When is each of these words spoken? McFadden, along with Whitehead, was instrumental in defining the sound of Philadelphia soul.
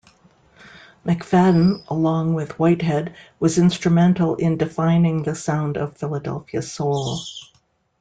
McFadden, 1.05 1.85
along 1.87 2.33
with 2.33 2.57
Whitehead, 2.57 3.15
was 3.39 3.59
instrumental 3.59 4.35
in 4.35 4.57
defining 4.57 5.21
the 5.21 5.35
sound 5.35 5.77
of 5.77 5.95
Philadelphia 5.95 6.63
soul. 6.63 7.19